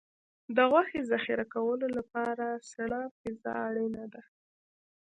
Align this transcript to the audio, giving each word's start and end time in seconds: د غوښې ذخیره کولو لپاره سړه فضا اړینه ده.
د 0.55 0.57
غوښې 0.71 1.01
ذخیره 1.11 1.45
کولو 1.53 1.87
لپاره 1.97 2.45
سړه 2.73 3.01
فضا 3.19 3.53
اړینه 3.67 4.05
ده. 4.13 4.21